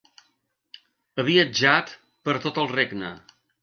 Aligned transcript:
Ha 1.19 1.27
viatjat 1.29 1.95
per 2.27 2.39
tot 2.47 2.63
el 2.67 2.75
regne. 2.77 3.17